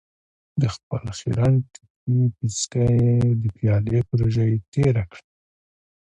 [0.61, 5.25] د خپل خيرن ټکري پيڅکه يې د پيالې پر ژۍ تېره کړه.